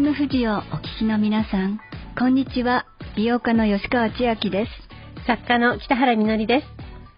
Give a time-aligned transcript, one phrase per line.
[0.00, 1.78] FM 富士をお聞きの皆さん、
[2.18, 2.86] こんにちは。
[3.16, 5.26] 美容家の吉川千秋です。
[5.26, 6.66] 作家の北原みのりです。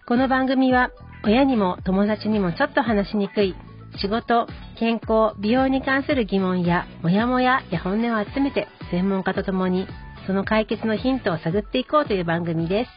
[0.05, 0.91] この番組は、
[1.23, 3.55] 親にも友達にもちょっと話しにくい、
[4.01, 9.87] 仕事、健康、美容に関する疑問や、モヤモヤや本音を集めて、専門家とともに、
[10.27, 12.91] その解決のヒントを探っていこうという番組です。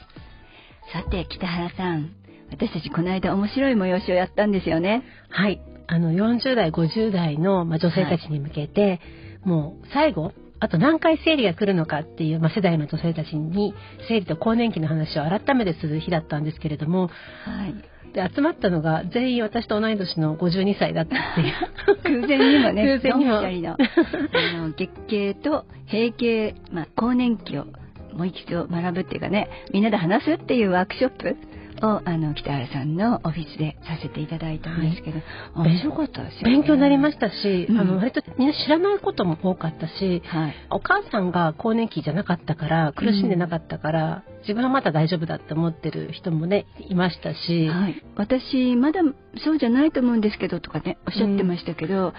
[0.93, 2.11] さて、北原さん。
[2.51, 5.05] 私たちこの間面白い催しをやったんですよね。
[5.31, 5.61] はい。
[5.87, 9.01] あの、40代、50代の、まあ、女性たちに向けて、
[9.47, 13.75] もう最後、あと何回生理が来るのかっていう、まあ、世代の女性たちに
[14.09, 17.09] 生理と更年期の話を改めてする日だったんですけれども、
[17.45, 17.75] はい。
[18.13, 22.21] で集まったのが全員私と同い年の52歳だったっていう。
[22.23, 23.33] 偶然にもね、 偶然にも。
[23.33, 27.67] ドンピシャリの、あの、月経と閉経、まあ、更年期を
[28.13, 31.37] もう一度学ぶっていうかね、みんなで話すっていうワークショップ
[31.83, 35.19] を、あの、北原さんのオフィスでさせていただいたんですけど、
[35.55, 35.71] はい。
[35.71, 36.51] 面白かったですよね。
[36.51, 37.79] 勉強になりましたし、うん。
[37.79, 40.55] あの割とみんな知らないことも多かったしはい。
[40.71, 49.01] お母さんが更年期じゃなかったから苦しんでなかったから、自分はまだ大丈夫だって思ってる人もねいましたし、はい、私まだ
[49.45, 52.15] そうじゃないと思うんですけどとかねおっしゃってましたけど、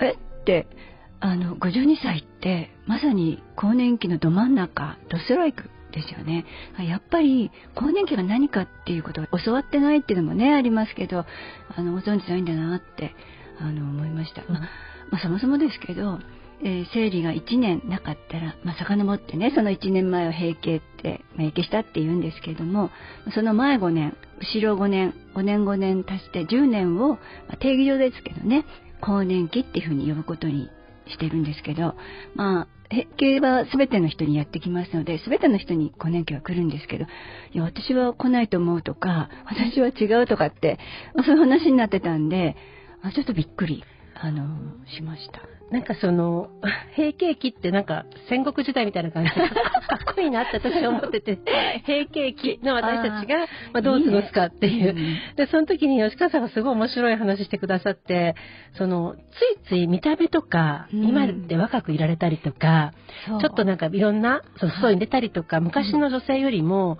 [0.00, 0.66] えって
[1.20, 6.44] あの52歳ってまさに更年期のど真ん中ドストライクですよね。
[6.78, 11.24] やっぱり更年期が何かっていうことを教わってないっていうのもねありますけど
[11.76, 13.14] あのご存知ないんだなって
[13.58, 14.60] あの思いました、まあ
[15.10, 16.18] まあ、そもそもですけど
[16.62, 22.90] えー生理が1年なかったら、まあ、遡ってねその1年前を閉経って、まあ、閉経したって言うんですけども
[23.34, 27.18] その前5年後ろ5年5年5年足して10年を、ま
[27.54, 28.64] あ定義上ですけどね
[29.00, 30.68] 更年期っていうふうに呼ぶことに
[31.08, 31.94] してるんですけど
[32.34, 37.04] まあ閉経は全ての人にやってきますので全ての人に更年期は来るんですけど
[37.52, 40.78] いや私は来ないと思うとか私は違うとかって
[41.24, 42.56] そういう話になってたんで
[43.02, 44.46] あちょっとびっくりあの
[44.96, 45.59] しました。
[45.70, 46.50] なんかその
[46.96, 49.30] 閉経期ってなんか戦国時代みたいな感じ。
[49.30, 51.38] で かっこいいなって私は思ってて。
[51.86, 53.38] 閉経期の私たちが
[53.72, 54.94] まあどう過ごすかっていう。
[55.36, 58.34] で、その時に吉川さんがすごい面白い話してくださって、
[58.72, 61.04] その、ついつい見た目とか、うん。
[61.04, 62.92] 今で若くいられたりとか、
[63.26, 66.98] ちょっとなんかいろんな、その外に出たりとか、昔の女性よりも、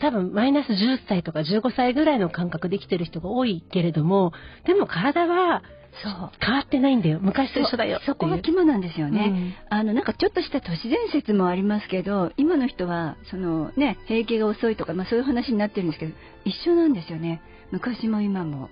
[0.00, 4.32] 多分マイナス10歳とか15歳ぐらいの感覚で生きてる人が多いけれども、
[4.64, 5.62] でも体は
[6.02, 6.30] そう。
[6.40, 7.18] 変わってないんだよ。
[7.20, 8.00] 昔と一緒だよ。
[8.06, 16.12] そこが肝なんですよね、あのなんかちょっとした都市伝説もありますけど今の人はそのね閉経が遅いとか、まあ、そういう話になってるんですけど
[16.44, 17.42] 一緒なんですよね。
[17.70, 18.68] 昔も今も。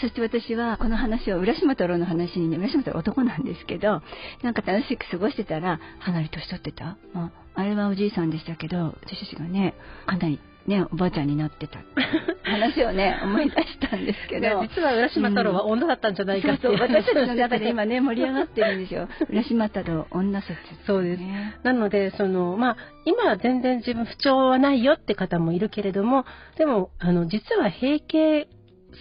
[0.00, 4.02] そして私はこの話を浦島太郎の話にね浦島太郎男なんですけど
[4.42, 9.74] なんか楽しく過ごしてたらかなり年取ってた、まあ、あれはおじいさんでしたけど私たちがね
[10.06, 11.80] かなりねおばあちゃんになってた。
[12.42, 14.60] 話をね思い出したんですけど。
[14.60, 16.66] ね実は浦島太郎は女だったんじゃないかって。
[16.66, 16.78] いうう。
[16.78, 19.08] そそう私たちの中で今ね盛り上がってるんですよ。
[19.28, 20.56] 浦島太郎女説
[20.86, 21.20] そうです。
[21.20, 26.24] ねなので、その、まあ、今は全然自分不調はないよって方もいるけれども、
[26.56, 28.48] でも、あの、実は閉経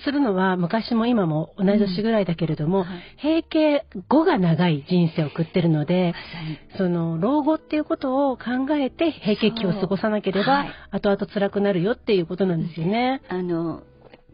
[0.03, 3.17] するのは昔も今も同い年ぐらいだけれども、はい。
[3.21, 6.59] 閉経後が長い人生を送ってるので、まさに。
[6.77, 8.43] その、老後っていうことを考
[8.75, 10.69] えて閉経期を過ごさなければ、はい。
[10.91, 13.21] 後々辛くなるよっていうことなんですよね。
[13.29, 13.83] あの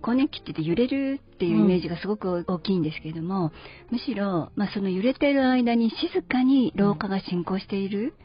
[0.01, 3.51] 更年期って言って揺れるっていうイメージがすごく大きいんですけれども、
[3.91, 8.15] むしろ、まあ、その揺れてる間に静かに老化が進行している、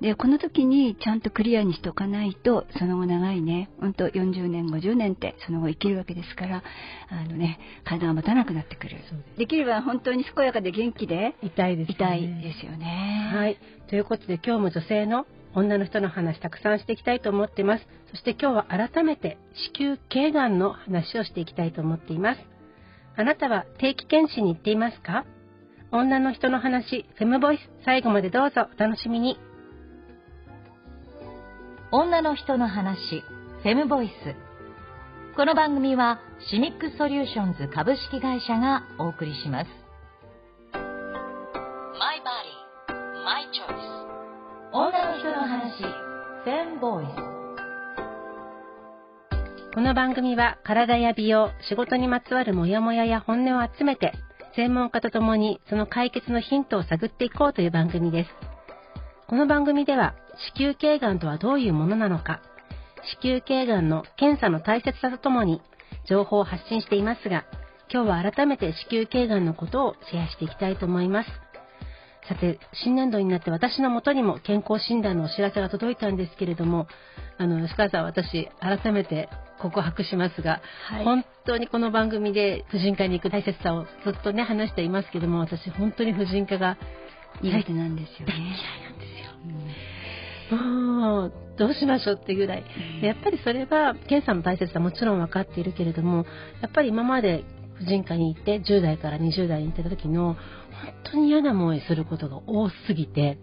[0.00, 6.62] でこの時にちゃんとクリアにしておかないとその後長いね本当40年50年ってその後生きるわけですから
[7.10, 8.96] あのね体が持たなくなってくる
[9.38, 11.94] できれば本当に健やかで元気で痛いですね。
[11.94, 13.30] 痛いですよね。
[13.32, 13.58] はい。
[13.88, 17.86] ということで今日も女性の女の人の話たくさんしていきたいと思っています。
[18.10, 19.38] そして今日は改めて
[19.76, 22.40] 子宮頸がんの話をしていきたいと思っています。
[23.16, 25.24] あなたは定期検診に行っていますか？
[25.92, 29.38] 女の人の話、フェムボイス、最後までどうぞお楽しみに。
[31.96, 33.22] 女の人の話
[33.62, 34.12] フェムボイス。
[35.36, 36.18] この番組は
[36.50, 39.68] シミックソリューションズ株式会社がお送りします。
[40.72, 42.92] My body,
[43.24, 43.78] my choice
[44.72, 47.10] 女の人の話フェムボイス。
[49.72, 54.14] この番組は体や美容、仕事にまつわるモヤモヤや本音を集めて、
[54.56, 58.30] 専門家とともにその解決のヒントを探っていこうという番組です。
[59.28, 60.16] この番組では
[60.56, 62.40] 子宮頸がんとはどういうものなのか、
[63.22, 65.60] 子宮頸がんの検査の大切さとともに
[66.08, 67.44] 情報を発信していますが、
[67.92, 71.30] 今日は改めて子宮頸がんのことをシェアしていきたいと思います。
[72.28, 76.86] さて、新年度になって私の元にも健康診断のお知らせが届いたんですけれども、
[77.36, 79.28] あの、吉川さん、私、改めて
[79.60, 86.78] 告白しますが、はい本当にこの番組で婦人科に行く大切さをずっとね、話していますけども、私、本当に婦人科が
[87.42, 88.56] 苦手なんですよ大嫌いね。
[88.88, 89.30] なんですよ。
[89.44, 89.93] うん
[90.54, 92.64] もうどうしましょうってぐらい。
[93.00, 96.26] でやっぱりそれは検査の大切さもちろん分かっているけれども
[96.60, 100.40] やっぱり今まで婦人科に行って10代から20代に行ってた時の本
[101.12, 103.38] 当に嫌な思いすることが多すぎて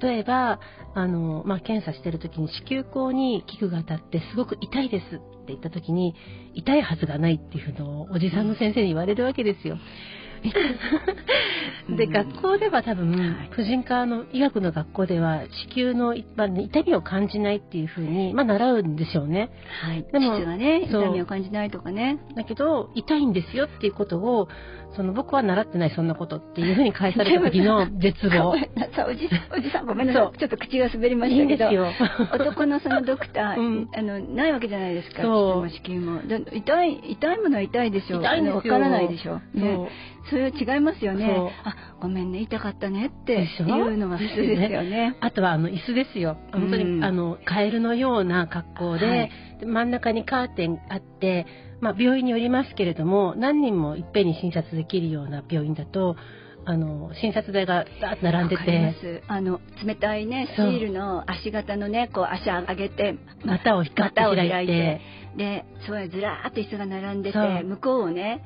[0.00, 0.60] 例えば
[0.94, 6.14] あの、まあ、検査してる時に子宮口に器具が当たってすごく痛いですって言った時に
[6.54, 9.76] 痛いはずがないっていうのをおじさんの先生に言われるわけですよ。
[11.96, 13.48] でうん学校では多分、はい。
[13.50, 15.42] 婦人科の医学の学校では
[15.74, 19.50] 子宮の一般に痛みを感じないっていうふうに、まあ、習うんでしょうね。
[19.82, 20.04] はい。
[20.10, 22.18] でも実はね、痛みを感じないとかね。
[22.36, 24.48] だけど痛いんですよっていうことを
[24.96, 28.50] その僕は習ってないそんなことっていうふうに返された時の絶望。
[28.50, 28.56] お
[29.14, 30.38] じおじさんごめんなさい。
[30.38, 31.70] ちょっと口が滑りましたけど。
[32.32, 33.88] 男のそのドクター、 うん。
[33.94, 36.22] あのないわけじゃないですか子宮も子宮も。
[36.22, 38.74] で痛い痛いものは痛いでしょ痛いんですよ。
[38.74, 39.64] あのわからないでしょ、そう。
[39.64, 39.90] ね、
[40.30, 41.52] それは違いますよね。
[41.64, 45.16] あごめんね痛かったねっていうのは普通ですよね。
[45.20, 46.38] あとはあの椅子ですよ。
[46.52, 47.04] 本当に、うん。
[47.04, 49.30] あのカエルのような格好で,、はい。
[49.60, 51.46] で真ん中にカーテンあって、
[51.80, 56.16] まあ、病院によりますけれども何人もいっぺんに診察できるような病院だと
[56.66, 58.94] あの診察台がダーッと並んでて。
[59.00, 59.22] す。
[59.28, 64.52] あの冷たいねシールの足型のねこう足上げて股を光って股を開いて。
[64.52, 65.00] 開いて。
[65.36, 68.44] でそうずらーっと椅子が並んでて向こうをね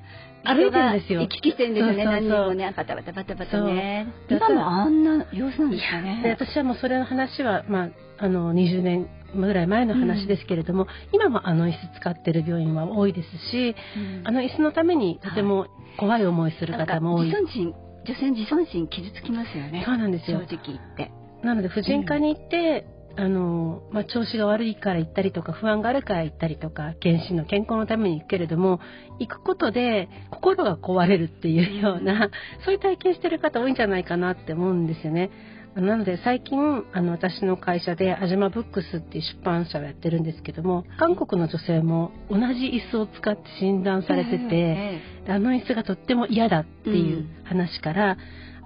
[0.54, 1.20] 歩いてるんですよ。
[1.20, 2.04] 行き来してるんですよね。
[2.04, 2.30] そうそうそう。
[2.30, 2.74] 何人もね。
[2.76, 4.06] バタバタバタバタね。
[4.30, 14.26] 今もあんな様子なんですかねで私はもうそれの話は、まあ、あの20年ぐらい前の話ですけれども、今もあの椅子使ってる病院は多いですしうん。
[14.26, 15.66] あの椅子のためにとても
[15.98, 19.82] 怖い思いする方も多い、なんか自尊心女性の自尊心傷つきますよね。
[19.84, 20.38] そうなんですよ。
[20.38, 21.12] 正直言って。
[21.44, 22.86] なので婦人科に行って、
[23.18, 28.78] あのまあ、調子が悪いから行ったりとか不安があるから行ったりとか検診の健康のために行くけれども
[29.18, 32.30] 行くことで心が壊れるっていうような
[32.64, 35.30] そういう体験してる方多いんじゃないかなって思うんですよね。
[35.74, 48.16] なので最近あの私の会社でアジマブックスっていう出版社をやってるんですけども韓国の女性も同じ椅子を使って診断されてて、えあの椅子がとっても嫌だっていう話から、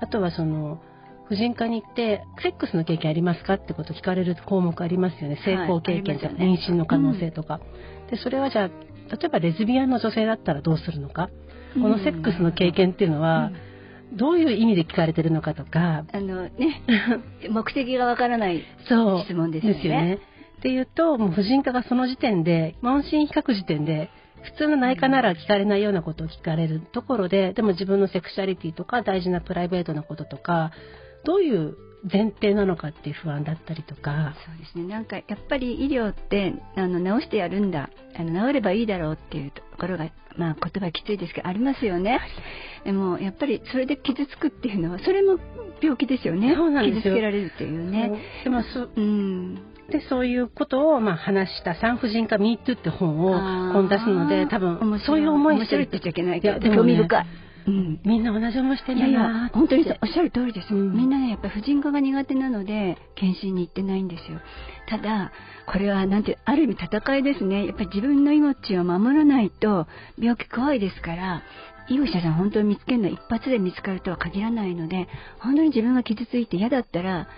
[0.00, 0.82] あとはその
[1.32, 5.38] 婦人科に行ってセックスの経験ありますかってこと聞かれる項目ありますよね。
[5.42, 7.58] 性交経験とか、はいありま妊娠の可能性とか、
[8.10, 11.30] でそれはじゃあ例えばレズビアンの女性だったらどうするのか、
[11.74, 13.48] えこのセックスの経験っていうのはう
[14.14, 14.16] ん。
[14.18, 16.82] どういう意味で聞かれてるのかとか、あのね
[17.48, 19.24] 目的がわからないそう。
[19.24, 20.18] 質問ですよね。
[20.58, 24.10] っていうともう婦人科がその時点で問診比較時点で
[24.42, 30.72] 普通の内科なら聞かれないようなことを聞かれるところででも自分のセクシャリティとか大事なプライベートなこととか
[31.24, 31.76] どういう
[32.10, 34.34] 前提なのかっていう不安だったりとか。
[34.44, 34.84] そうですね。
[34.84, 37.90] なんかやっぱり医療ってあの治してやるんだ。
[38.16, 42.20] あの治ればいいだろうっていうところがまあ言葉きついですけどありますよね。
[42.84, 45.38] でもやっぱりそれで傷つくっていうのはそれも
[45.80, 46.56] 病気ですよね。
[46.84, 48.12] 傷つけられるっていうね。
[48.44, 49.72] でもそうん。
[49.90, 57.26] でそういうことをまあ話した産婦人科 MeToo って本を本出すので多分そういう思い面白いって言っちゃいけないけどね興味深い、
[57.66, 58.00] うん。
[58.04, 60.92] みんな同じ思いしてんだ本当におっしゃる通りです、うん。
[60.94, 64.40] みんなねやっぱり婦人科が苦手なので検診に行ってないんですよ。
[64.88, 65.32] ただ
[65.66, 67.66] これはなんてある意味戦いですね。
[67.66, 69.86] やっぱり自分の命を守らないと
[70.18, 71.42] 病気怖いですから
[71.88, 75.08] いいお医者さん本当に見つけるのは一発で見つかるとは限らないので
[75.40, 77.28] 本当に自分が傷ついて嫌だったら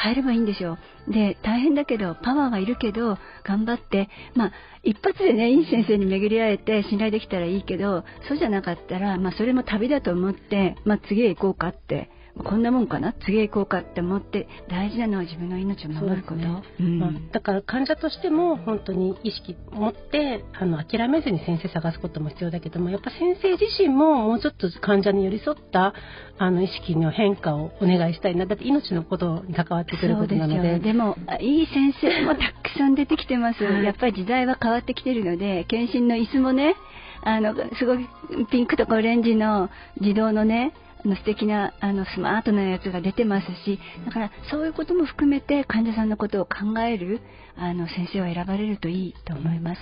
[0.00, 0.78] 変えればいいんですよ。
[1.08, 13.12] で、大変だけど、パワーはいるけど、頑張って、まあ、一発でね、いい先生に巡り会えて信頼できたらいいけど、そうじゃなかったら、まあ、それも旅だと思って、まあ、次へ行こうかって、こんなもんかな？
[13.26, 16.36] 次へ行こうかって思って、大事なのは自分の命を守ること。
[16.36, 16.62] ね。
[16.80, 16.98] うん。
[16.98, 25.92] まあ、だから患者としても本当に意識を持ってあの諦めずに先生探すことも必要だけどもやっぱ先生自身ももうちょっと患者に寄り添った
[26.38, 28.46] あの意識の変化をお願いしたいな。
[28.46, 30.78] だって命のことに関わってくることなので。
[30.80, 33.84] でもあいい先生もたくさん出てきてます、はい。
[33.84, 36.74] やっぱり時代は変わってきてるので検診の椅子もね
[37.24, 38.08] あのすごい
[38.50, 39.70] ピンクとかオレンジの
[40.00, 40.72] 自動のね
[41.04, 47.20] 素敵なあのスマートなやつが出てますしだからそういうことも含めて患者さんのことを考える
[47.56, 49.80] あの先生を選ばれるといいと思います。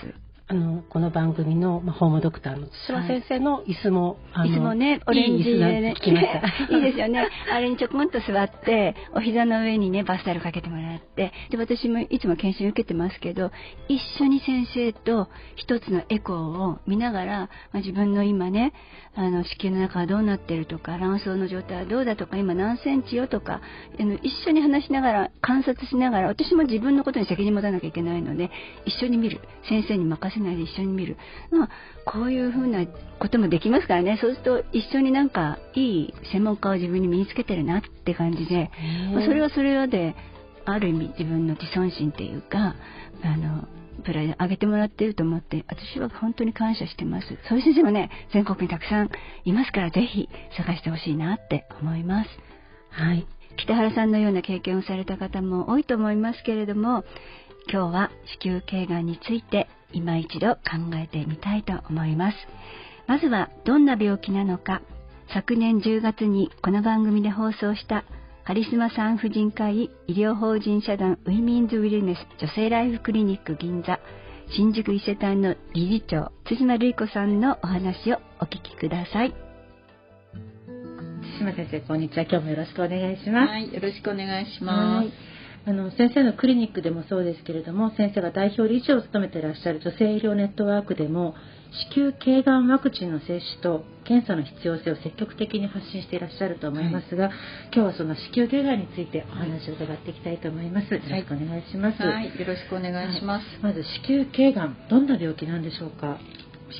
[0.51, 6.41] あのこの番組の、まあ、ホームドクターの土島先生の椅子も、あのいつもね、オレンジでねって聞きました。
[6.75, 7.25] いいですよね。
[7.49, 13.49] あれにちょこんと座って、お膝の上にね、バスタオルかけてもらって、で、私もいつも検診受けてますけど、
[13.87, 18.73] 一緒に先生と一つのエコーを見ながら、まあ、自分の今ね、
[19.15, 23.61] あの、子宮の中はどうなってるとか、卵巣の状態はどうだとか、今何センチよとか、
[23.97, 28.51] あの一緒に話しながら、観察しながら、私も自分のことに責任持たなきゃいけないので、
[28.83, 29.39] 一緒に見る。
[29.69, 31.17] 先生に任せしないで一緒に見る、
[31.51, 31.69] まあ、
[32.05, 32.85] こういうふうな
[33.19, 34.17] こともできますからね。
[34.21, 38.69] そうすると一緒になんかいい専門家を自分に身につけてるなって感じで、
[39.13, 40.15] まあ、それはそれで
[40.65, 42.75] ある意味自分の自尊心っていうか
[43.23, 43.67] あの
[44.03, 47.27] プライド上げてもらってると思って私は本当に感謝してます。
[47.47, 49.09] そういう先生もね全国にたくさん
[49.45, 52.29] いますからぜひ探してほしいなって思います。
[52.89, 53.27] はい。
[53.57, 57.03] 北原さんのような経験をされた方も多いと思いますけれども
[57.71, 60.61] 今日は子宮頸がんについて今一度考
[60.95, 62.37] えてみたいと思います。
[63.07, 64.81] まずはどんな病気なのか。
[65.33, 68.03] 昨年10月にこの番組で放送した
[68.43, 73.99] カリスマ産婦人科医医療法人社団ウィミンズ・ウィルネス女性ライフクリニック銀座
[74.49, 79.33] 新宿伊勢丹の理事長辻間瑠衣子さんのお話をお聞きください。
[81.39, 82.23] 辻間先生こんにちは。
[82.23, 83.49] 今日もよろしくお願いします。
[83.49, 85.30] はいよろしくお願いします
[85.63, 91.35] あの先生のクリニックでもそうですけれども先生が代表理事を務めていらっしゃる女性医療ネットワークでも
[91.93, 97.33] 子宮頸がんワクチンの接種と検査の必要性を積極的に発信していらっしゃると思いますが、はい、
[97.73, 101.71] 今日はその子宮頸がんについてお話を伺っていきたいと思います、はい、よろしくお願い。
[101.71, 106.17] します、はい、よろしくお願いします、まず子宮頸がんどんな病気なんでしょうか？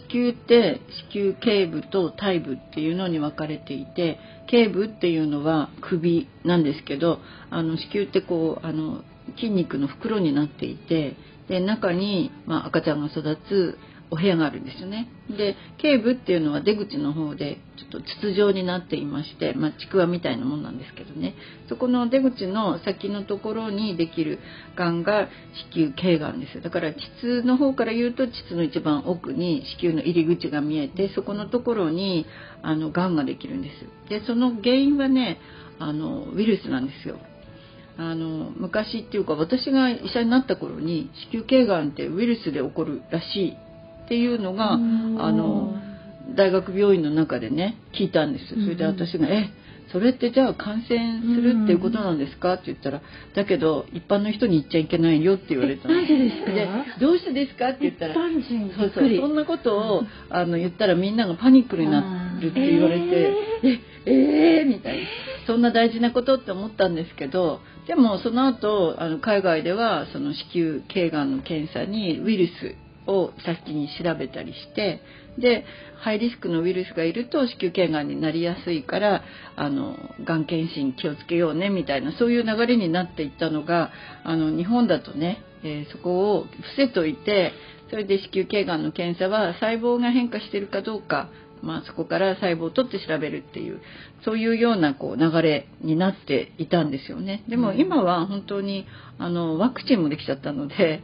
[0.09, 4.17] 子宮って子宮頸部と体部っていうのに分かれていて
[4.51, 9.03] 頸部っていうのは首なんですけどあの子宮ってこうあの
[9.35, 11.15] 筋肉の袋になっていて
[11.47, 13.77] で中に、まあ、赤ちゃんが育つ
[14.11, 15.07] お部屋があるんですよね。
[15.29, 21.33] で頸部っていうのは出口の方でちょっと筒状になっていまして、まあ、ちくわみたいなもんなんですけどね。
[21.69, 24.39] そこの出口の先のところにできる
[24.75, 25.29] がんが
[25.73, 26.61] 子宮頸がんです。
[26.61, 32.25] だから膣の方から言うと膣の一番奥に子宮の入り口が見えてそこのところに
[32.61, 34.09] あのがんができるんです。
[34.09, 35.39] でその原因はね
[35.79, 37.17] あのウイルスなんですよ。
[37.97, 43.57] あの昔っていうか私が医者になった頃に子宮頸がんってウイルスで起こるらしい
[44.11, 45.73] っていうのがあの
[46.35, 48.45] 大学病院の中でね聞いたんです。
[48.49, 49.49] それで私が「え
[49.93, 53.01] それってじゃあ感染するっていうことなんですか?」って言ったら
[53.35, 55.95] 「だけど一般の人に言っちゃいけないよ」って言われたの。
[55.95, 56.67] でで
[56.99, 65.03] どうしてですか?」って言ったらそうそうそんなことをあの言ったらみんながパニックになるって言われて「ええー、みたいな。
[65.47, 72.75] そんな大事なことって思ったんですけどでもその後あの海外ではその子宮頸がんの検査にウイルス
[73.07, 75.01] を先に調べたりして
[75.37, 75.65] で
[75.99, 79.23] ハイリスクのウイルスがいると子宮頸がんになりやすいから
[79.55, 83.91] あのがん検診気をつけようねみたいなそういう流れになっていったのが
[84.23, 87.53] あの日本だとね、えー、そこを伏せといて
[87.89, 91.29] それで子宮頸がんの検査は細胞が変化してるかどうか
[91.61, 93.81] まあ、そこから細胞を取って調べるっていう
[94.25, 97.43] そういうようなこう流れになっていたんですよね。
[97.47, 101.01] でも今は本当にあのワクチンもできちゃったので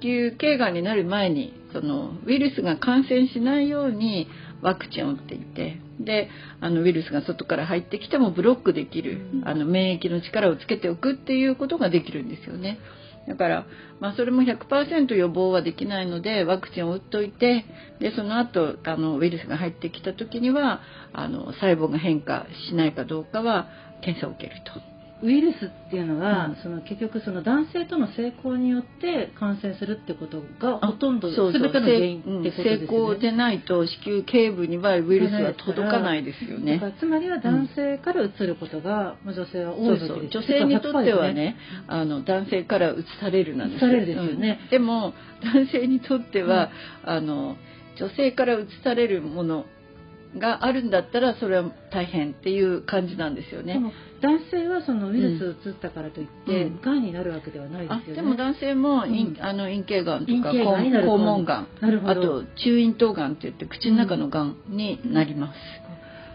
[0.00, 4.28] 子宮頸がんになる前にそのウイルスが感染しないように
[4.62, 6.28] ワクチンを打っていてで
[6.60, 12.78] あのウイルスが外から入ってきてもブロックできるあの免疫の力をつけておくっていうことができるんですよね。
[13.28, 13.66] だから、
[14.00, 17.64] まあ、それも100%予防はできないのでワクチンを打っといて
[18.00, 20.80] でその後あのウイルスが入ってきた時には
[21.12, 23.68] あの細胞が変化しないかどうかは
[24.02, 24.99] 検査を受けると。
[25.22, 32.64] ウイルスっていうのは、うん、その結局その男性との性交によって感染するってことがほとんど全ての原因ってことですね。
[32.78, 36.80] 性交でないと子宮頸部にはウイルスは届かないですよね。
[36.98, 40.08] つまりは男性からうつることが、うん、女性は多いわけです。
[40.08, 43.90] そう女性にとってはね、あの男性からうつされるなんですよ。
[43.92, 45.12] ね、うん、でも
[45.42, 46.70] 男性にとっては、
[47.04, 47.56] あの
[47.98, 49.66] 女性からうつされるもの
[50.38, 53.80] があるんだったらそれは大変っていう感じなんですよね。
[54.22, 58.14] 男性はそのウイルス移ったからといって、うん、がんになるわけではないですよね。
[58.14, 61.68] でも男性も、うん、あの陰茎がんとか肛門がん
[62.04, 65.79] あと中咽頭がんって言って口の中のがんになります。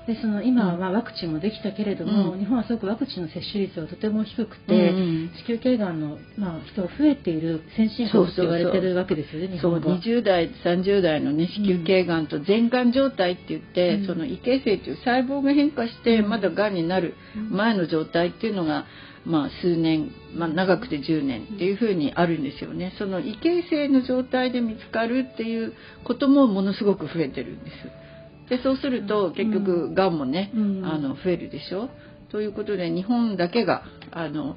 [0.07, 17.15] でその今はまあワクチンもできたけれども、うん、日本はすごくワクチンの接種率はとても低くて、うん、子宮頸がんの、まあ、人が増えている先進国と言われてるわけですよねそうそうそう20代30代のね子宮頸がんと全がん状態って言って、うん、その異形成という細胞が変化してまだがんになる
[17.49, 18.85] 前の状態っていうのが、
[19.25, 22.93] まあ、数年、まあ、長くて10年っていうふうにあるんですよね。
[22.99, 28.04] その異形成の状態で見つかるっていうこともものすごく増えてるんです。
[28.49, 31.89] でそうすると結局がんもね、うん、あの増えるでしょ？
[32.31, 34.55] ということで日本だけがあの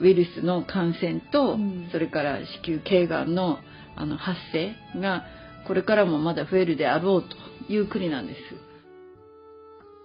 [0.00, 3.58] ウイルスの感染と、うん、それから子宮頸がんの
[3.96, 5.24] あの発生が
[5.66, 8.38] これからもまだ増えるであろうという国なんです。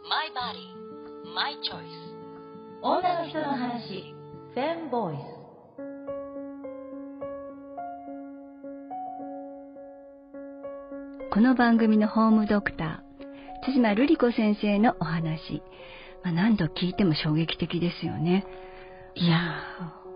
[0.07, 2.09] My body, my choice.
[2.81, 4.15] 女の人の話、
[4.53, 5.19] フェンボイス。
[11.31, 13.08] この番組のホームドクター、
[13.65, 15.61] 辻間瑠璃子先生のお話。
[16.23, 18.45] まあ、何度聞いても衝撃的ですよね。
[19.15, 19.37] いや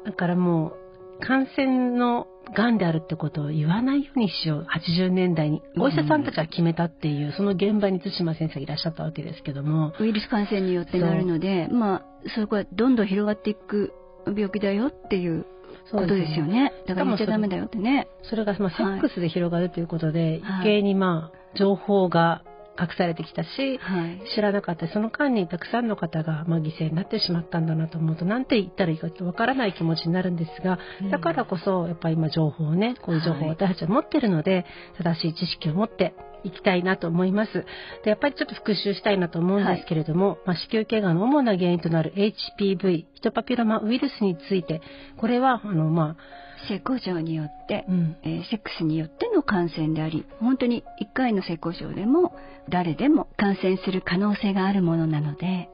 [0.06, 0.74] だからも
[1.20, 4.68] う、感染の癌であるってことを言わないようにしよう。
[4.70, 5.62] 80年代に。
[5.78, 9.94] お医者さんたちは決めたっていう、その現場に対馬先生がいらっしゃったわけですけども。
[10.00, 13.94] ウイルス感染によってなるので、まあ、そこはどんどん広がっていく
[14.26, 15.46] 病気だよっていう
[15.92, 16.74] ことですよね。
[16.88, 18.08] だから言っちゃダメだよってね。
[18.24, 22.44] それが、まあ、セックスで広がるということで、はい、余計にまあ、情報が
[22.80, 24.88] 隠されてきたし、はい、知らなかった。
[24.88, 30.80] その間にたくさんの方が、まあ、犠牲になってしまったんだなと思うと何て言ったらいいかわからない気持ちになるんですが、
[31.12, 34.66] だからこそやっぱり今情報をねこういう情報を私たちは持ってるので、はい、
[35.04, 36.14] 正しい知識を持って
[36.44, 37.66] いきたいなと思います。
[38.04, 44.82] で、やっぱりちょっと復習したいなと思うんですけれども、はい、まあ、子宮頸がんの主な原因となる HPV、ヒトパピロマウイルスについて、
[45.18, 52.34] これは、あの、まあ、性交渉によって、うん、えー、セックスによっての感染であり本当に1回の性交渉でも
[52.70, 55.70] 誰でも感染する可能性があるものなので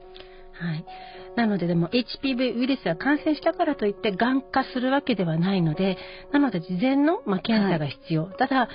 [0.52, 0.84] はい。
[1.36, 5.96] なのででも HPV ウイルスが感染したからといってがん化するわけではないので、
[6.32, 8.24] なので事前の、まあ、検査が必要。
[8.24, 8.68] はい、ただ、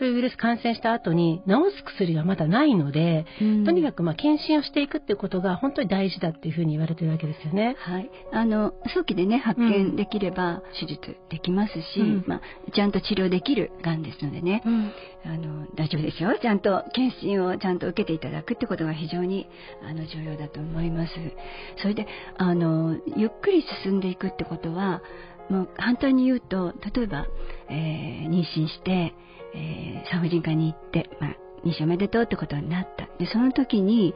[0.00, 7.76] HPV ウイルス感染した後に治す薬がまだないので、うん、とにかくまあ検診をしていくっていうことが本当に大事だっていうふうに言われてるわけですよね。
[7.78, 8.10] はい。
[8.32, 12.40] あの、早期でね、発見できれば手術できますし、うん、まあ、
[12.74, 14.92] ちゃんと治療できるがんですのでね、うん、
[15.24, 16.36] あの、大丈夫ですよ。
[16.40, 19.46] ちゃんと検診をちゃんと受けていただくってことが非常に
[19.82, 21.12] あの重要だと思います。
[21.82, 22.06] それで
[22.38, 25.02] あのゆっくり進んでいくってことは
[25.48, 27.26] もう反対に言うと例えば、
[27.68, 29.14] えー、妊娠して、
[29.54, 34.14] えー、産婦人科に行って、まあ、妊娠おめでとうってことになったでその時に、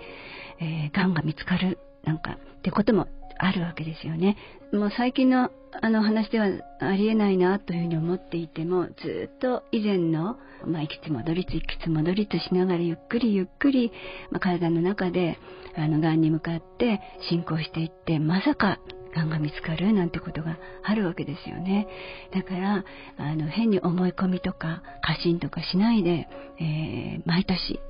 [0.61, 4.37] えー、がんが見つかるなんかってこともあるわけですよね。
[4.73, 5.51] もう最近の
[5.81, 6.49] あの話では
[6.81, 13.93] ありえないなというふうに思っていてもずっと以前の、まあ、いくつ戻りついくつ戻りつしながらゆっくりゆっくり、
[14.31, 15.39] まあ、体の中で
[15.77, 18.79] あの癌に向かって進行していってまさか
[19.15, 21.87] 癌が見つかるなんてことがあるわけですよね。
[22.35, 22.85] だから、
[23.17, 27.81] あの、変に思い込みとか過信とかしないで、えー、毎年、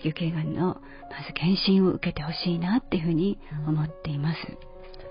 [0.00, 0.80] 子宮頸がんの
[1.10, 4.38] まず検診を受けてほしいなっていうふうに思っています。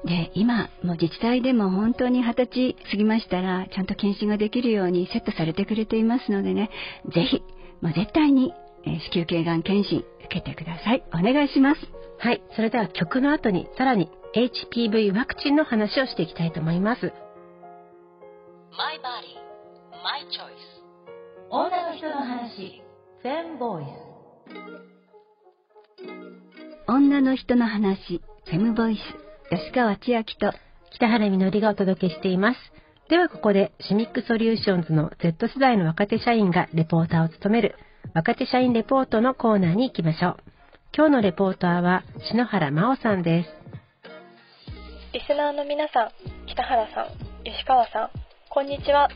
[0.06, 6.70] で、今、もう自治体でも本当に20歳過ぎましたら、ちゃんと検診ができるようにセットされてくれていますのでね、
[7.14, 7.44] ぜひ、
[7.82, 11.04] もう絶対に、えー、子宮頸がん検診受けてください。
[11.14, 11.82] お願いします。
[12.20, 17.12] はい、それでは曲の後にさらに HPV ワクチンの話をしていきたいと思います。
[18.78, 19.38] My body,
[20.04, 20.82] my choice.
[21.50, 22.82] 女の人の話、
[23.22, 23.88] フェンボイス。
[26.88, 29.31] 女の人の話、フェムボイス。
[29.52, 30.58] 吉川千明と
[30.96, 32.58] 北原みのりがお届けしています。
[33.10, 37.76] ではここでシミックソリューションズの Z 世代の若手社員がレポーターを務める
[38.16, 40.38] 若手社員レポートのコーナーに行きましょう。
[40.96, 43.50] 今日のレポーターは篠原真央さんです。
[45.12, 46.12] リスナーの皆さん、
[46.48, 47.08] 北原さん、
[47.44, 48.10] 吉川さん、
[48.50, 49.10] こんにちは。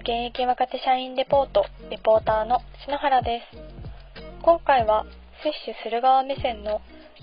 [0.00, 3.58] 現役若手社員レポート、レポーターの篠原です。
[4.40, 5.04] 今回は
[5.44, 6.80] 接種する側目線の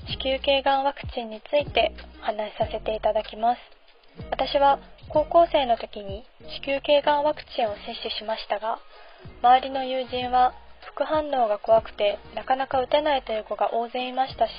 [0.10, 3.60] 子宮頸がんワクチンについてお話しさせていただきます。
[4.32, 6.26] 私は高校生の時に
[6.64, 8.80] 子宮頸がんワクチンを接種しましたが
[9.42, 10.54] 周りの友人は
[10.94, 14.52] 副反応が怖くてなかなか打てないという子が大勢いましたし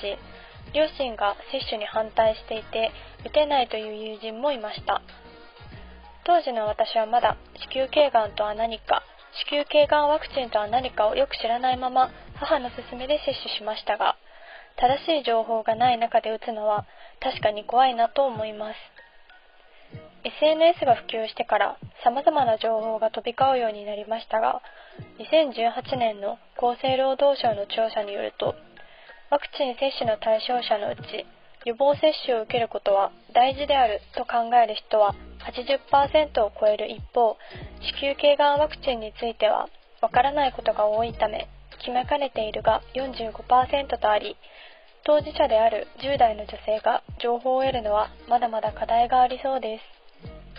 [0.73, 2.91] 両親が接種に反対していて
[3.25, 5.01] 打てないという友人もいました。
[6.23, 7.35] 当時の私はまだ
[7.69, 9.03] 子宮頸がんとは何か
[9.49, 14.15] 子宮頸がんワクチンとは何かをよく知らないまま母の勧めで接種しましたが
[14.81, 16.87] 正しい情報がない中で打つのは
[17.21, 18.75] 確かに怖いなと思います。
[20.23, 24.61] SNS が普及してから様々な情報が飛び交うようになりましたが
[25.17, 28.53] 2018年の厚生労働省の調査によると
[29.31, 31.25] ワクチン接種の対象者のうち
[31.65, 37.37] 予防接種を受けることは大事であると考える人は80%を超える一方
[37.81, 39.69] 子宮頸がんワクチンについては
[40.01, 44.37] わからないことが多いため決めかねているが45%とあり
[45.03, 50.01] 当事者である10代の女性が情報を得るのはまだまだ課題がありそうです。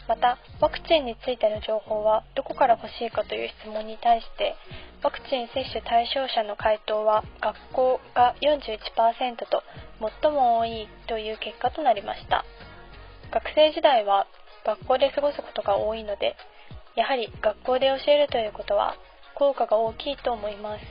[0.09, 4.57] またワクチンについての情報はどこから欲しいかという質問に対して
[5.02, 9.62] ワクチン接種対象者の回答は学校が41%と
[10.22, 12.44] 最も多いという結果となりました。
[13.31, 14.26] 学生時代は
[14.66, 16.37] 学校で過ごすことが多いので
[16.96, 18.96] やはり学校で教えるということは
[19.37, 20.85] 効果が大きいと思います。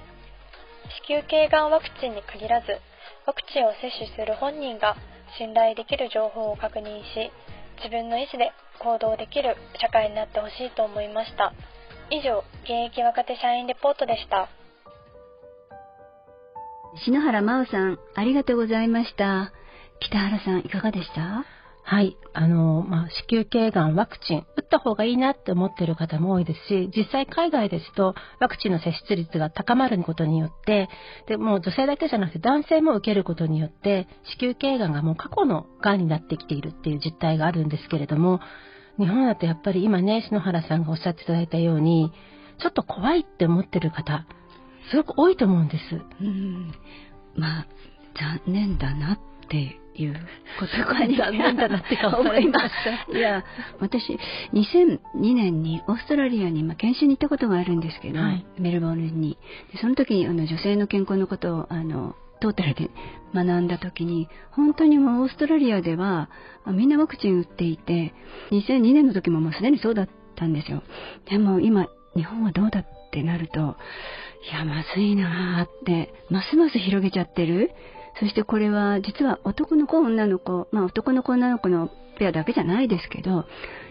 [1.07, 2.79] 子宮頸がんワクチンに限らず
[3.31, 4.97] ワクチンを接種する本人が
[5.39, 7.31] 信頼できる情報を確認し
[7.77, 8.51] 自分の意思で
[8.83, 11.53] 行動できる社会になってほしいと思いました。
[12.09, 14.49] 以上現役若手社員レポートでした。
[17.05, 19.53] 篠原真央さん、ありがとうございました。
[20.01, 21.45] 北原さん、いかがでした？
[21.83, 22.17] はい。
[22.33, 30.89] あの、まあ、子宮頸がんワクチン、打った方がいいなって思ってる方も多いですし、実際海外ですと、ワクチンの接種率が高まることによって、
[31.27, 34.07] で、もう女性だけじゃなくて男性も受けることによって、
[34.39, 38.39] 子宮頸がんがもう過去のがんになってきているっていう実態があるんですけれども、
[38.97, 42.11] 日本だとやっぱり今ね、篠原さんがおっしゃっていただいたように、
[42.59, 44.25] ちょっと怖いって思ってる方、
[44.91, 46.01] すごく多いと思うんです。
[46.21, 46.71] うん。
[47.35, 47.67] まあ、
[48.15, 50.13] 残念だなっていう
[50.59, 52.69] ことが残念だなって思いまし
[53.09, 53.11] た。
[53.17, 53.43] いや、
[53.79, 54.17] 私、
[54.53, 54.99] 2002
[55.33, 59.37] 年にオーストラリアに、まあ、研修に行ったことがあるんですけど、はい、メルボルンに。
[59.73, 62.89] でその時にあの女性の健康のことを、あの、トータルで
[63.33, 66.29] 学んだ時に、本当にもうオーストラリアでは、
[66.65, 68.13] みんなワクチン打っていて、
[68.51, 70.83] 2002年の時ももうすでにそうだったんですよ。
[71.29, 73.77] でも今、日本はどうだってなると、
[74.51, 77.71] いや、まずいなーって、ますます広げちゃってる。
[78.19, 83.45] そしてこれは実は男の子、女の子、まあ男の子、女の子のペアだけじゃないですけど、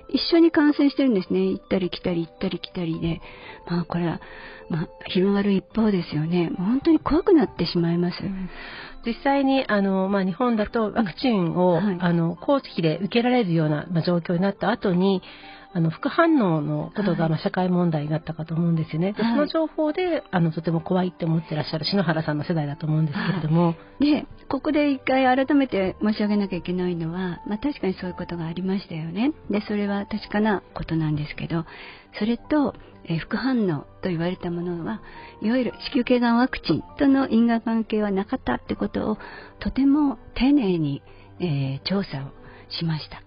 [0.08, 1.40] 一緒に感染してるんですね。
[1.40, 3.20] 行ったり来たり行ったり来たりで。
[3.68, 4.20] まあこれは、
[4.68, 6.50] まあ広がる一方ですよね。
[6.56, 8.22] 本当に怖くなってしまいます。
[8.22, 8.50] うん
[9.04, 15.22] 実際にあの、まあ、日本だとワクチンを、はい、あの公費で受けられるような、まあ、状況になった後に
[15.72, 19.12] あの副反応のことが、まあ、社会問題になったかと思うんですよね。
[19.12, 23.74] でその情報であのとても怖いって思ってらっしゃる篠原さんの世代だと思うんですけれども。
[24.00, 29.32] でここで一回改めて申し上げなきゃいけないのは、まあ、確かにそういうことがありましたよね。
[29.48, 31.64] でそれは確かなことなんですけど
[32.18, 35.02] それと、えー、副反応と言われたものは
[35.40, 39.18] いわゆる子宮頸がんワクチンとの因果関係はなかったってことを
[39.60, 41.02] とても丁寧に、
[41.38, 42.30] えー、調査を
[42.70, 43.22] しました。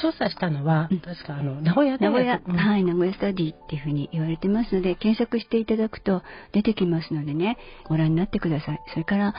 [0.00, 8.80] 調査したのは、うん、確かあの名古屋名古屋、うん、はい、名古屋スタディっていうふうに言われてますので、検索していただくと出てきますのでね、ご覧になってください。
[8.92, 9.34] それから、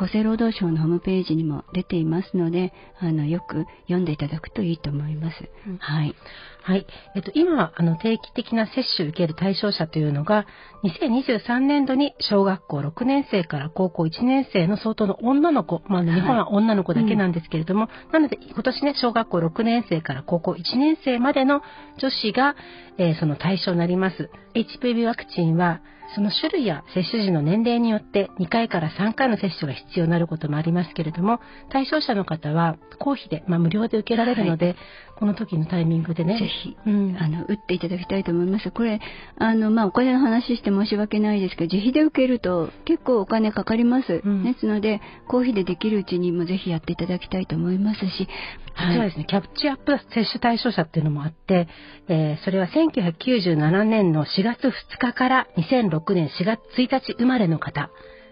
[0.00, 5.36] 厚生労働省のホームページにも出ていますので、あの、よく読んでいただくといいと思います。
[5.66, 6.14] うん、はい。
[6.62, 6.86] はい。
[7.14, 10.46] えっと、今、あの、定期的な接種を受ける対象者というのが、
[10.84, 21.60] 2023年度に小学校6年生から高校1年生の相当の女の子、まあ、日本は女の子だけなんですけれども、はいうん、なので、今年ね、小学校6年生から高校1年生までの
[21.98, 22.56] 女子が、
[22.96, 24.30] えー、その対象になります。
[24.54, 25.82] HPV ワクチンは、
[26.14, 34.76] その種類や接種時の年齢によって2回から3回の接種が必要になることもありますけれども、対象者の方は公費で、まあ、無料で受けられるので、はい、
[35.20, 36.38] この時のタイミングでね。
[36.38, 38.70] ぜひ、うん、あの、打っていただきたいと思います。
[38.70, 39.00] これ、
[39.38, 44.22] あの、まあ、お金の話して申し訳ないですけど、自費で受けると結構お金かかります。
[44.24, 48.28] うん、ですので、公費でできるうちにもぜひやっていただきたいと思いますし、
[48.74, 51.68] はい、そうですね、キャプチアップ接種対象者っていうのもあって、
[52.08, 57.90] えー、それは1997年の4月2日から2006年4月1日生まれの方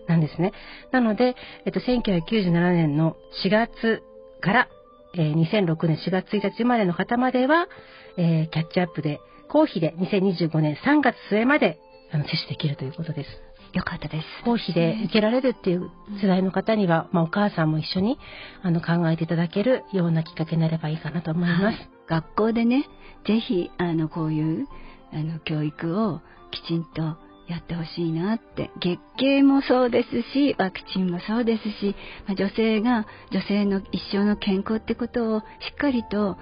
[0.09, 0.53] なんですね。
[0.93, 4.03] なので、えっと、1997年の4月
[4.41, 4.69] から、
[5.15, 7.69] えー、2006年4月1日生まれの方までは、
[8.17, 11.81] えー、キャッチアップで、公費で2025年3月末まで
[12.13, 13.31] あの接種できるということです。
[13.75, 14.27] よかったです。
[14.45, 15.91] 公費で受けられるっていう
[16.23, 18.19] 世代の方には、まあ、お母さんも一緒に
[18.63, 21.65] あの考えていただけるようなきっかけになればいいかなと思います。
[21.65, 22.89] はい、学校でね、
[23.27, 24.67] ぜひあのこういう
[25.13, 27.17] あの教育をきちんと
[27.49, 28.71] やってほしいなって。
[28.79, 36.37] 月経もそうですし、ワクチンもそうですし、まあ、女性が女性の一生の健康ってことをしっかりと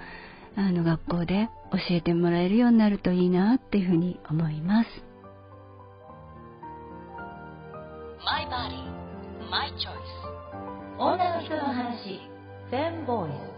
[0.57, 4.89] あの学校で教えてもらえるようになるといいなっていうふうに思います。
[8.25, 8.83] My body,
[9.49, 10.17] my choice.
[10.99, 12.19] 女の人の話、
[12.69, 13.57] フェンボイス。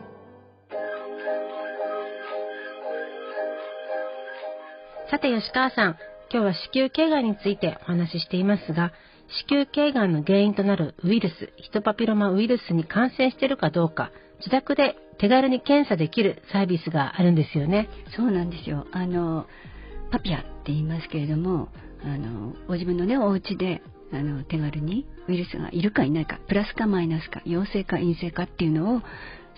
[5.09, 5.97] さて吉川さん、
[6.31, 8.93] 今日は子宮頸がんについてお話ししていますが、
[9.49, 17.89] 子宮頸がんの原因となるウイルス、ヒトパピロマウイルスに感染しているかどうか、自宅で手軽に検査できるサービスがあるんですよね。
[18.15, 18.85] そうなんですよ。
[18.91, 19.47] あの、
[20.11, 21.69] パピアって言いますけれども、
[22.03, 29.05] あの、ご自分のね、お家であの手軽にウイルスがいるかいないかプラスかマイナスか陽性か陰性かっていうのを調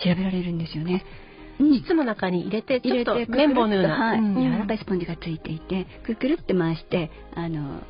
[0.05, 1.03] べられるんですよね。
[1.61, 7.81] 膣の中に入れてちょっと綿棒のような、柔らかいスポンジがついていてくるくるって回してあの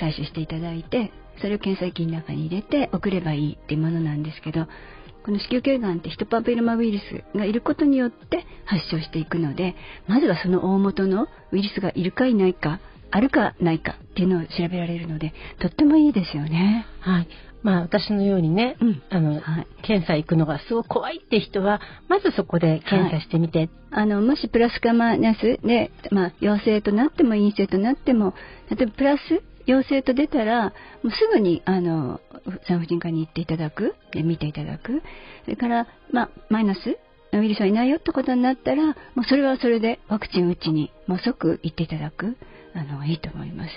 [0.00, 4.66] 採取していただいてそれを検査機の中に入れて送ればいいっていうものなんですけど
[5.24, 9.76] この子宮頸がんってヒトパピロマウイルスがいることによって発症していくので
[10.08, 12.80] まずはその大元のウイルスがいるかいないか
[13.12, 16.86] あるかないかっていうのを調べられるので、とってもいいですよね。
[17.00, 17.28] はい。
[17.62, 23.58] まあ私のようにね、うん、あの、はい、検査行くのがすごく怖いって人は、まずそこで検査してみて。
[23.58, 28.34] はい、あの、もしプラスかマイナスで、まあ陽性となっても陰性となっても、
[28.70, 29.20] 例えばプラス
[29.66, 30.72] 陽性と出たら、も
[31.04, 32.20] うすぐに、あの、
[32.66, 35.02] 産婦人科に行っていただく、で見ていただく。
[35.44, 36.98] それから、まあ、マイナス
[37.32, 42.36] ウイルスはいないよってことになったら、もうそれはそれでワクチン打ちに、もう即行っていただく。
[42.74, 43.70] あの、いいと思います。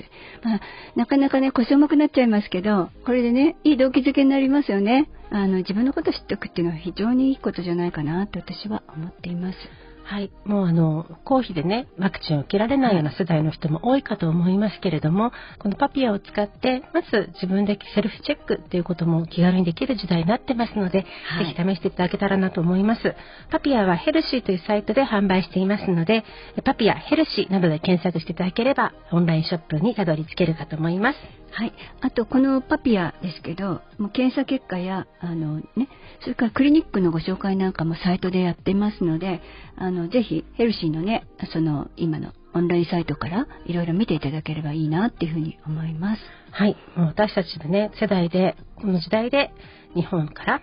[0.44, 0.62] まあ、
[0.96, 5.10] なかなかね、腰重くなっちゃいますけど、これでね、いい動機づけになりますよね。
[5.30, 9.58] あの、自分のこと知っておくっていうのは非常にいいことじゃないかなって私は思っています。
[10.06, 10.30] はい。
[10.46, 23.16] もうあの、公費でね、ワクチンを受けられないような世代の人も多いかと思いますけれども、このパピアを使って、まず自分でセルフチェックっていうことも気軽にできる時代になってますので、はい、ぜひ試していただけたらなと思います。
[23.50, 26.24] パピアはヘルシーというサイトで販売していますので、
[26.64, 31.45] パピアヘルシーなどで検索していただければ、オンラインショップにたどり着けるかと思います。
[31.52, 35.88] はい、あとこのパピアですけどもう検査結果やあの、ね、
[36.22, 39.42] それからクリニックのご紹介なんかもサイトでやってますので
[39.78, 46.22] あのぜひヘルシーのねその今のオンラインサイトからいろいろ見ていただければいいなっていうふうに思います。
[46.52, 49.52] はい、もう私たちのね世代でこの時代で
[49.94, 50.62] 日本から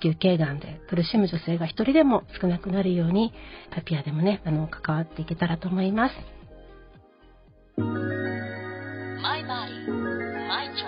[0.00, 3.32] 子宮頸がんで苦しむ女性が一人でも少なくなるように
[3.74, 6.14] パピアでもねあの関わっていけたらと思います。
[10.54, 10.84] My body.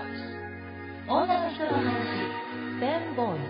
[1.08, 1.96] 女の人の話
[2.78, 3.40] フェンボーイ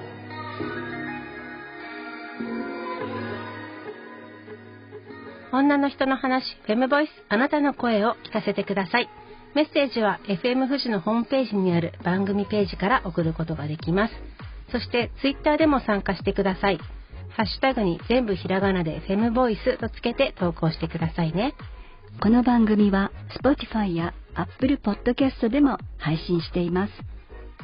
[5.52, 9.11] 女の人の話フェムボイスあなたの声を聞かせてください。
[9.55, 14.14] メッセージは FM 富士のホームページにある番組ページから送ることができます。
[14.72, 16.79] そしてツイッターでも参加してください。
[17.37, 21.52] ハッシュタグに全部ひらがなでフェムボイスとつけて投稿してくださいね。
[22.22, 26.92] この番組は Spotify や Apple Podcast でも配信しています。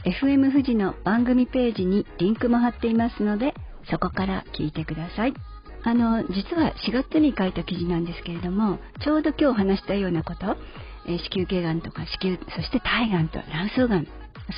[0.05, 3.55] FM 富士の番組ページにリンクも貼っていますので、
[3.91, 5.35] そこから聞いてください。
[5.85, 10.57] あの、実は4月に書いた記事なんですけれども、ちょうど今日話したようなこと、
[11.07, 14.07] えー、子宮頸がんとか子宮、そして体がんと卵巣がん、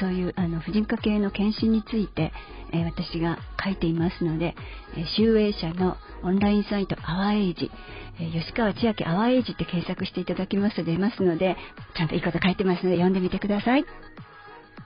[0.01, 2.33] そういうあの婦人科系の検診について、
[2.73, 4.55] えー、私が書いていますので、
[4.97, 7.71] えー、集英社のオンラインサイトアワーエイジ、
[8.19, 11.57] え吉川千秋アワーエイジって検索していただきますと出ますので、
[11.97, 13.85] ちゃんといいこと書いてますので読んでみてください。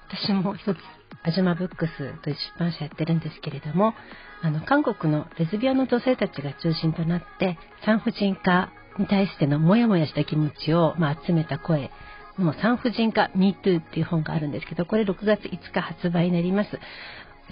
[0.08, 0.78] 私も一つ、
[1.22, 3.94] アジマブックスという出版社やってるんですけれども、
[4.42, 11.90] あの、韓国のレズビアンの女性たちが中心となって、産婦人科に対してのモヤモヤした気持ちを、まあ、集めた声、
[12.38, 16.70] もう産婦人科 MeToo っていう本があるんですけど、これ6月5日発売になります。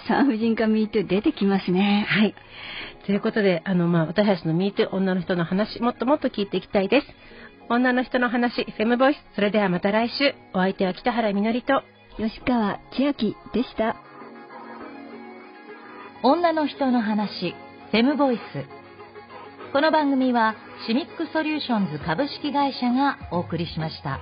[0.07, 2.05] 産婦人科 MeToo 出てきますね。
[2.09, 2.35] はい。
[3.05, 7.07] ということで、あの、まあ、私たちの MeToo 女の人の話、もっともっと聞いていきたいです。
[7.69, 9.17] 女の人の話、フェムボイス。
[9.35, 10.35] それではまた来週。
[10.53, 11.83] お相手は北原みのりと、
[12.17, 13.97] 吉川千秋でした。
[16.23, 17.55] 女の人の話、
[17.91, 18.41] フェムボイス。
[19.73, 20.55] この番組は
[20.87, 24.19] シミックソリューションズ株式会社がお送りしました。